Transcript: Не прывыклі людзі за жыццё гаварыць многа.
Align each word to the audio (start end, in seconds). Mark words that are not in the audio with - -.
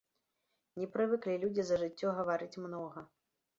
Не 0.83 0.87
прывыклі 0.95 1.35
людзі 1.45 1.63
за 1.69 1.79
жыццё 1.83 2.17
гаварыць 2.23 2.59
многа. 2.67 3.09